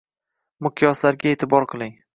[0.67, 1.99] Miqyoslarga e’tibor qiling.